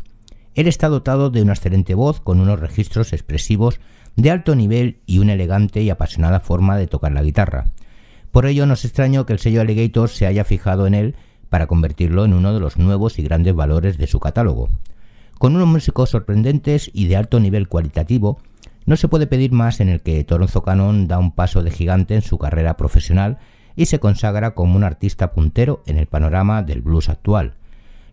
Él 0.55 0.67
está 0.67 0.89
dotado 0.89 1.31
de 1.31 1.43
una 1.43 1.53
excelente 1.53 1.95
voz 1.95 2.21
con 2.21 2.41
unos 2.41 2.59
registros 2.59 3.13
expresivos 3.13 3.81
de 4.17 4.31
alto 4.31 4.55
nivel 4.55 4.99
y 5.07 5.19
una 5.19 5.35
elegante 5.35 5.83
y 5.83 5.91
apasionada 5.91 6.41
forma 6.41 6.77
de 6.77 6.87
tocar 6.87 7.13
la 7.13 7.23
guitarra. 7.23 7.73
Por 8.33 8.47
ello 8.47 8.67
no 8.67 8.75
es 8.75 8.85
extraño 8.85 9.27
que 9.27 9.33
el 9.33 9.39
sello 9.39 9.61
Alligator 9.61 10.09
se 10.09 10.27
haya 10.27 10.45
fijado 10.45 10.87
en 10.87 10.95
él 10.95 11.15
para 11.49 11.67
convertirlo 11.67 12.25
en 12.25 12.33
uno 12.33 12.53
de 12.53 12.61
los 12.61 12.77
nuevos 12.79 13.19
y 13.19 13.23
grandes 13.23 13.55
valores 13.55 13.99
de 13.99 14.07
su 14.07 14.19
catálogo. 14.19 14.69
Con 15.39 15.57
unos 15.57 15.69
músicos 15.69 16.11
sorprendentes 16.11 16.91
y 16.93 17.07
de 17.07 17.17
alto 17.17 17.41
nivel 17.41 17.69
cualitativo, 17.69 18.39
no 18.87 18.97
se 18.97 19.09
puede 19.09 19.27
pedir 19.27 19.53
más 19.53 19.81
en 19.81 19.89
el 19.89 20.01
que 20.01 20.25
Toronzo 20.25 20.63
Cannon 20.63 21.07
da 21.07 21.19
un 21.19 21.33
paso 21.33 21.63
de 21.63 21.71
gigante 21.71 22.15
en 22.15 22.23
su 22.23 22.39
carrera 22.39 22.77
profesional 22.77 23.39
y 23.77 23.87
se 23.87 23.99
consagra 23.99 24.55
como 24.55 24.77
un 24.77 24.85
artista 24.85 25.33
puntero 25.33 25.83
en 25.87 25.99
el 25.99 26.07
panorama 26.07 26.63
del 26.63 26.83
blues 26.83 27.09
actual. 27.09 27.55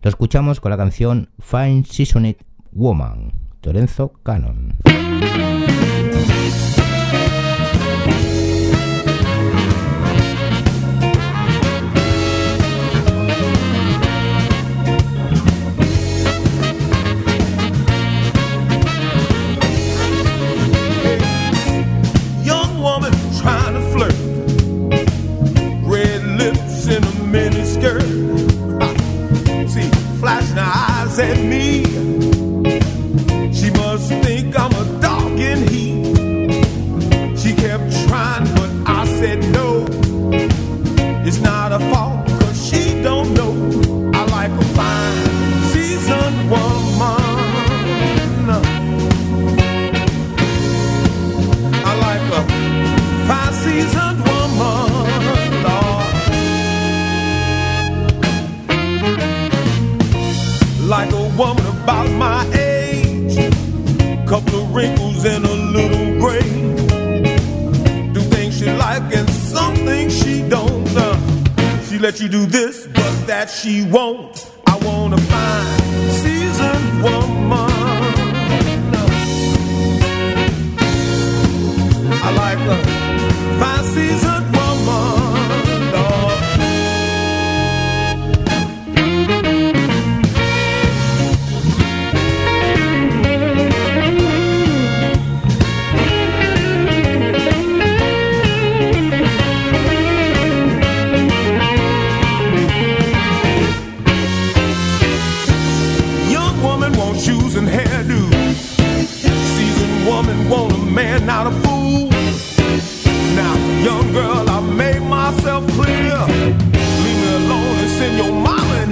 Lo 0.02 0.08
escuchamos 0.08 0.60
con 0.60 0.70
la 0.70 0.76
canción 0.76 1.30
Fine 1.38 1.84
Seasoned 1.84 2.36
Woman, 2.72 3.32
Torenzo 3.60 4.12
Cannon. 4.22 4.74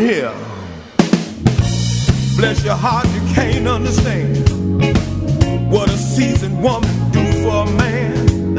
Here. 0.07 0.33
Bless 2.37 2.65
your 2.65 2.77
heart, 2.77 3.07
you 3.09 3.23
can't 3.35 3.67
understand 3.67 4.49
what 5.69 5.89
a 5.91 5.97
seasoned 5.97 6.63
woman 6.63 6.95
do 7.11 7.25
for 7.43 7.65
a 7.67 7.71
man. 7.73 8.57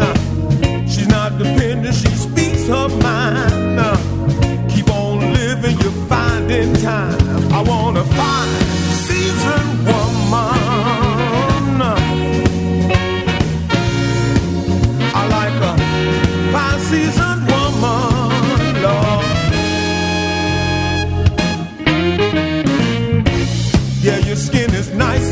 She's 0.89 1.07
not 1.07 1.37
dependent, 1.37 1.95
she 1.95 2.09
speaks 2.09 2.67
her 2.67 2.89
mind. 3.01 4.71
Keep 4.71 4.89
on 4.89 5.19
living, 5.39 5.77
you 5.79 5.91
find 6.09 6.51
in 6.51 6.73
time. 6.81 7.53
I 7.53 7.61
wanna 7.61 8.03
find 8.03 8.49
seasoned 9.07 9.87
woman. 9.87 10.56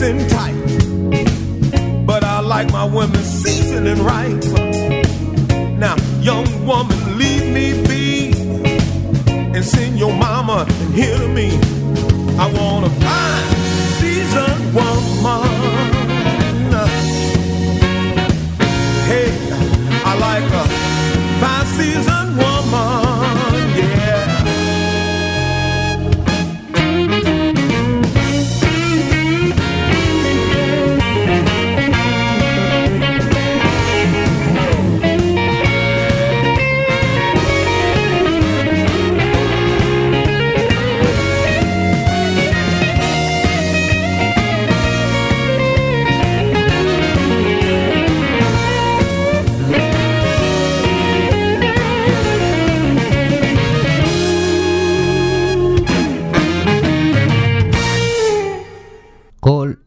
And 0.06 0.30
tight, 0.30 2.06
but 2.06 2.24
I 2.24 2.40
like 2.40 2.72
my 2.72 2.86
women 2.86 3.24
seasoning 3.24 4.04
right. 4.04 4.46
Now, 5.80 5.96
young 6.22 6.48
woman, 6.68 7.18
leave 7.18 7.48
me 7.52 7.84
be 7.88 8.32
and 9.56 9.66
send 9.66 9.98
your 9.98 10.14
mama 10.14 10.68
and 10.70 10.94
hear 10.94 11.18
to 11.18 11.28
me. 11.28 11.58
I 12.38 12.46
wanna 12.54 12.90
find 12.90 13.75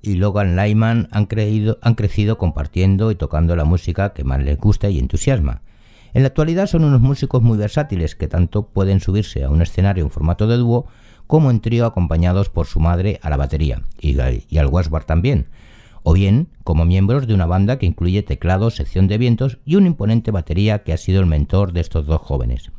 y 0.09 0.17
Logan 0.17 0.57
Lyman 0.57 1.09
han, 1.13 1.27
creído- 1.27 1.79
han 1.83 1.95
crecido 1.95 2.39
compartiendo 2.39 3.11
y 3.11 3.15
tocando 3.15 3.55
la 3.55 3.65
música 3.65 4.13
que 4.15 4.25
más 4.25 4.43
les 4.43 4.59
gusta 4.59 4.89
y 4.89 4.99
entusiasma. 4.99 5.61
En 6.15 6.23
la 6.23 6.29
actualidad 6.29 6.67
son 6.67 6.85
unos 6.85 7.01
músicos 7.01 7.43
muy 7.43 7.59
versátiles 7.59 8.15
que 8.17 8.29
tanto 8.29 8.67
pueden 8.69 9.01
subirse 9.01 9.45
a 9.45 9.51
un 9.51 9.61
escenario 9.63 10.03
en 10.05 10.11
formato 10.11 10.47
de 10.47 10.57
dúo 10.57 10.87
como 11.27 11.51
en 11.51 11.61
trío 11.61 11.85
acompañados 11.85 12.49
por 12.49 12.67
su 12.67 12.81
madre 12.81 13.21
a 13.23 13.29
la 13.29 13.37
batería 13.37 13.83
y, 14.01 14.19
al 14.19 14.67
washboard 14.67 15.05
también, 15.05 15.49
o 16.03 16.15
bien 16.15 16.49
como 16.65 16.87
miembros 16.87 17.27
de 17.27 17.35
una 17.35 17.45
banda 17.45 17.79
que 17.79 17.85
incluye 17.85 18.23
teclado, 18.23 18.71
sección 18.71 19.07
de 19.09 19.19
vientos 19.19 19.59
y 19.67 19.77
una 19.77 19.89
imponente 19.89 20.31
batería 20.31 20.83
que 20.83 20.95
ha 20.95 20.97
sido 20.97 21.21
el 21.21 21.27
mentor 21.27 21.73
de 21.73 21.81
estos 21.81 22.07
dos 22.07 22.23
jóvenes. 22.23 22.73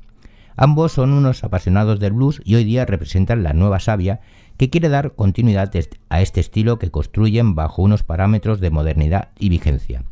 Ambos 0.55 0.91
son 0.93 1.13
unos 1.13 1.43
apasionados 1.43 1.99
del 1.99 2.13
blues 2.13 2.41
y 2.43 2.55
hoy 2.55 2.63
día 2.63 2.85
representan 2.85 3.43
la 3.43 3.53
nueva 3.53 3.79
savia 3.79 4.19
que 4.59 4.69
quiere 4.69 4.89
dar 4.89 5.13
continuidad 5.15 5.71
a 6.09 6.21
este 6.21 6.41
estilo 6.41 6.79
que 6.79 6.91
construyen 6.91 7.55
bajo 7.55 7.81
unos 7.81 8.03
parámetros 8.03 8.59
de 8.59 8.69
modernidad 8.69 9.29
y 9.39 9.47
vigencia. 9.47 10.03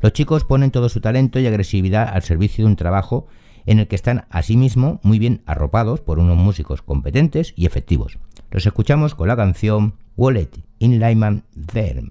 Los 0.00 0.12
chicos 0.12 0.42
ponen 0.42 0.72
todo 0.72 0.88
su 0.88 1.00
talento 1.00 1.38
y 1.38 1.46
agresividad 1.46 2.08
al 2.12 2.24
servicio 2.24 2.64
de 2.64 2.70
un 2.70 2.76
trabajo 2.76 3.28
en 3.66 3.78
el 3.78 3.86
que 3.86 3.94
están 3.94 4.26
asimismo 4.30 4.98
muy 5.04 5.20
bien 5.20 5.42
arropados 5.46 6.00
por 6.00 6.18
unos 6.18 6.36
músicos 6.36 6.82
competentes 6.82 7.54
y 7.54 7.66
efectivos. 7.66 8.18
Los 8.50 8.66
escuchamos 8.66 9.14
con 9.14 9.28
la 9.28 9.36
canción 9.36 9.94
Wallet 10.16 10.50
in 10.80 10.98
Lyman 10.98 11.44
There. 11.72 12.02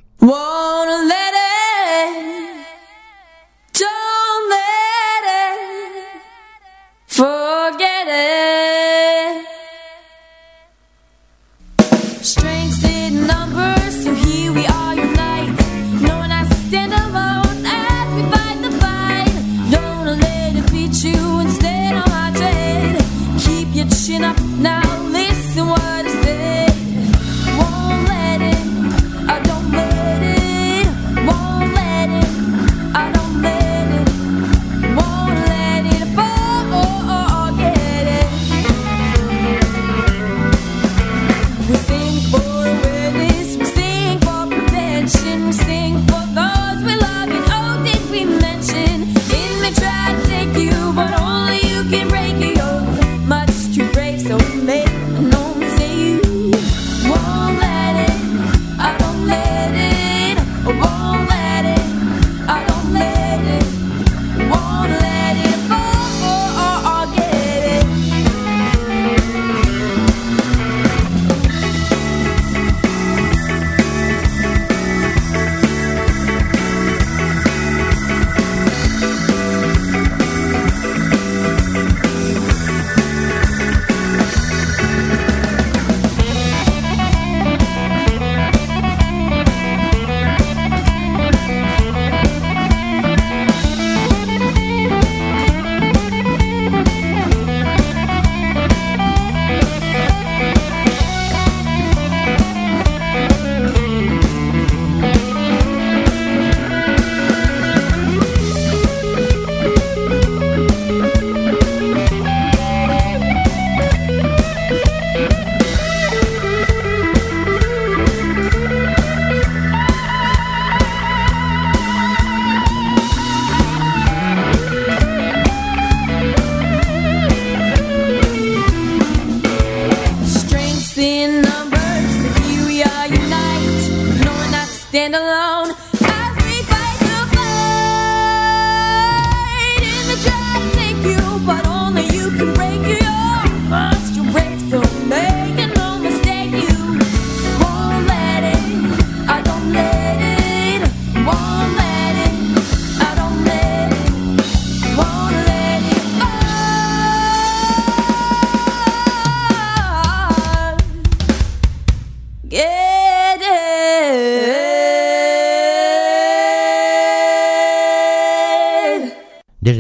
Alone 135.24 135.93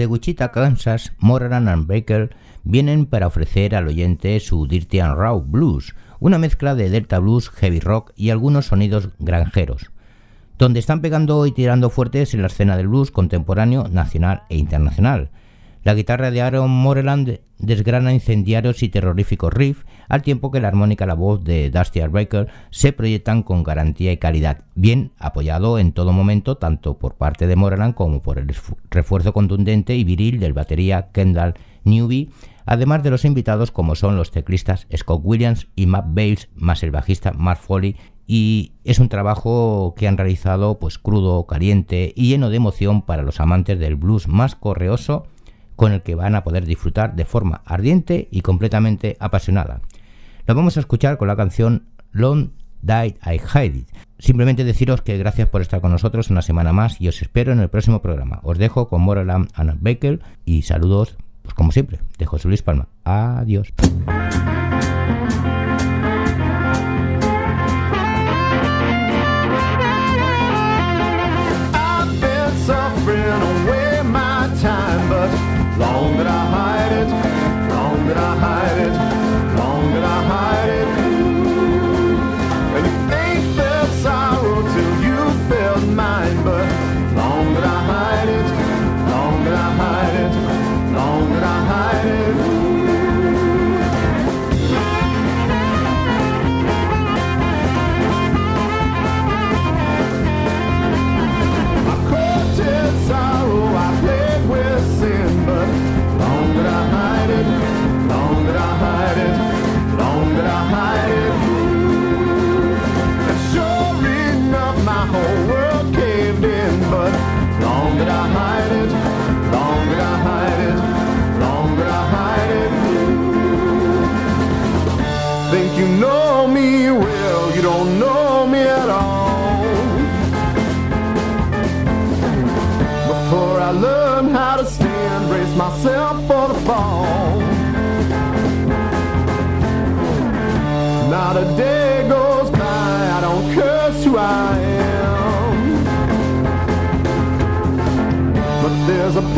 Desde 0.03 0.11
Wichita, 0.11 0.51
Kansas, 0.51 1.13
Moran 1.19 1.69
and 1.69 1.87
Baker 1.87 2.35
vienen 2.65 3.05
para 3.05 3.27
ofrecer 3.27 3.73
al 3.73 3.87
oyente 3.87 4.37
su 4.41 4.67
Dirty 4.67 4.99
and 4.99 5.15
Raw 5.15 5.41
Blues, 5.41 5.95
una 6.19 6.37
mezcla 6.37 6.75
de 6.75 6.89
Delta 6.89 7.19
Blues, 7.19 7.49
heavy 7.49 7.79
rock 7.79 8.11
y 8.17 8.29
algunos 8.29 8.65
sonidos 8.65 9.11
granjeros, 9.19 9.91
donde 10.57 10.81
están 10.81 10.99
pegando 10.99 11.45
y 11.45 11.53
tirando 11.53 11.89
fuertes 11.89 12.33
en 12.33 12.41
la 12.41 12.47
escena 12.47 12.75
del 12.75 12.89
blues 12.89 13.11
contemporáneo, 13.11 13.87
nacional 13.87 14.43
e 14.49 14.57
internacional. 14.57 15.29
La 15.83 15.95
guitarra 15.95 16.31
de 16.31 16.41
Aaron 16.41 16.71
Moreland 16.71 17.41
desgrana 17.59 18.13
incendiarios 18.13 18.83
y 18.83 18.89
terroríficos 18.89 19.53
riffs, 19.53 19.85
al 20.07 20.21
tiempo 20.21 20.49
que 20.49 20.61
la 20.61 20.69
armónica 20.69 21.03
y 21.03 21.07
la 21.07 21.13
voz 21.13 21.43
de 21.43 21.69
Dusty 21.71 21.99
Baker 21.99 22.47
se 22.69 22.93
proyectan 22.93 23.43
con 23.43 23.63
garantía 23.63 24.13
y 24.13 24.17
calidad, 24.17 24.61
bien 24.75 25.11
apoyado 25.19 25.79
en 25.79 25.91
todo 25.91 26.13
momento 26.13 26.55
tanto 26.55 26.97
por 26.97 27.15
parte 27.15 27.47
de 27.47 27.57
Moreland 27.57 27.95
como 27.95 28.21
por 28.21 28.39
el 28.39 28.55
refuerzo 28.91 29.33
contundente 29.33 29.95
y 29.97 30.05
viril 30.05 30.39
del 30.39 30.53
batería 30.53 31.09
Kendall 31.11 31.55
Newby, 31.83 32.29
además 32.65 33.03
de 33.03 33.09
los 33.09 33.25
invitados 33.25 33.71
como 33.71 33.95
son 33.95 34.15
los 34.15 34.31
teclistas 34.31 34.87
Scott 34.95 35.19
Williams 35.21 35.67
y 35.75 35.85
Matt 35.87 36.05
Bales, 36.07 36.47
más 36.55 36.81
el 36.83 36.91
bajista 36.91 37.33
Mark 37.33 37.59
Foley, 37.59 37.97
y 38.25 38.71
es 38.85 38.99
un 38.99 39.09
trabajo 39.09 39.95
que 39.97 40.07
han 40.07 40.17
realizado 40.17 40.79
pues 40.79 40.97
crudo, 40.97 41.45
caliente 41.45 42.13
y 42.15 42.29
lleno 42.29 42.49
de 42.49 42.55
emoción 42.55 43.01
para 43.01 43.23
los 43.23 43.41
amantes 43.41 43.79
del 43.79 43.97
blues 43.97 44.29
más 44.29 44.55
correoso 44.55 45.27
con 45.83 45.91
el 45.91 46.01
que 46.01 46.15
van 46.15 46.33
a 46.33 46.45
poder 46.45 46.65
disfrutar 46.65 47.13
de 47.13 47.25
forma 47.25 47.61
ardiente 47.65 48.29
y 48.31 48.39
completamente 48.39 49.17
apasionada. 49.19 49.81
Lo 50.47 50.55
vamos 50.55 50.77
a 50.77 50.79
escuchar 50.79 51.17
con 51.17 51.27
la 51.27 51.35
canción 51.35 51.87
Long 52.13 52.51
Died 52.81 53.15
I 53.25 53.41
Hide 53.53 53.79
It. 53.79 53.89
Simplemente 54.17 54.63
deciros 54.63 55.01
que 55.01 55.17
gracias 55.17 55.49
por 55.49 55.61
estar 55.61 55.81
con 55.81 55.91
nosotros 55.91 56.29
una 56.29 56.41
semana 56.41 56.71
más 56.71 57.01
y 57.01 57.09
os 57.09 57.21
espero 57.21 57.51
en 57.51 57.59
el 57.59 57.67
próximo 57.67 58.01
programa. 58.01 58.39
Os 58.43 58.57
dejo 58.59 58.87
con 58.87 59.01
Moreland 59.01 59.49
Anna 59.55 59.75
Baker 59.77 60.21
y 60.45 60.61
saludos, 60.61 61.17
pues 61.41 61.53
como 61.53 61.73
siempre, 61.73 61.99
de 62.17 62.27
José 62.27 62.47
Luis 62.47 62.61
Palma. 62.61 62.87
Adiós. 63.03 63.73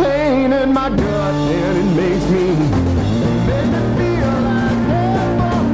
Pain 0.06 0.54
in 0.54 0.72
my 0.74 0.90
gut 0.90 1.34
and 1.34 1.78
it 1.82 1.90
makes 2.02 2.26
me, 2.34 2.48
makes 3.48 3.70
me 3.74 3.82
feel 3.98 4.34
like 4.50 4.82
heaven. 4.92 5.66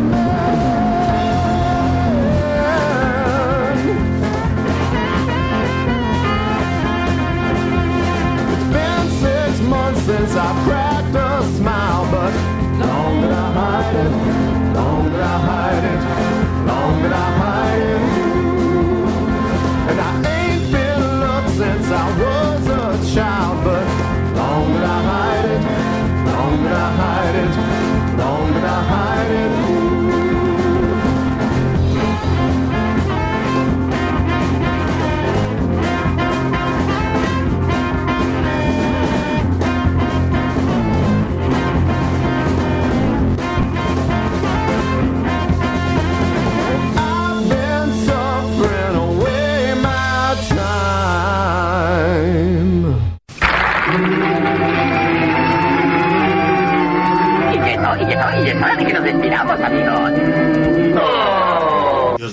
It's 8.53 8.67
been 8.75 9.05
six 9.25 9.51
months 9.73 10.01
since 10.09 10.33
I 10.35 10.49
cracked 10.65 11.15
a 11.15 11.29
smile, 11.57 12.03
but 12.13 12.33
long 12.85 13.13
that 13.21 13.33
I 13.33 13.47
hide 13.59 13.95
it, 14.05 14.11
long 14.77 15.03
that 15.11 15.21
I 15.21 15.37
hide 15.49 15.85
it, 15.93 16.01
long 16.69 16.93
that 17.03 17.13
I 17.13 17.15
hide 17.15 17.37
it. 17.37 17.40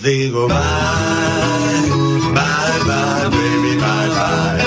Digo 0.09 0.49
bye, 0.49 0.57
bye, 2.33 2.81
bye, 2.89 3.29
baby, 3.29 3.77
bye, 3.77 4.09
bye. 4.17 4.65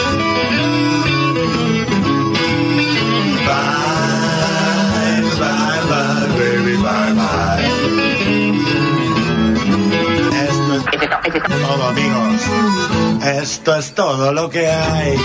Bye, 3.47 5.21
bye, 5.41 5.81
bye, 5.89 6.27
baby, 6.37 6.75
bye, 6.77 7.13
bye. 7.17 7.65
Esto 10.45 10.73
es 10.75 10.83
todo, 11.65 11.83
amigos. 11.87 12.41
Esto 13.25 13.75
es 13.75 13.95
todo 13.95 14.31
lo 14.33 14.49
que 14.49 14.67
hay. 14.67 15.17